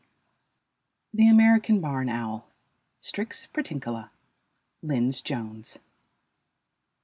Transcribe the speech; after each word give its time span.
]THE 1.13 1.27
AMERICAN 1.27 1.79
BARN 1.79 2.09
OWL. 2.09 2.47
(Strix 3.01 3.45
pratincola). 3.53 4.09
LYNDS 4.81 5.21
JONES. 5.21 5.77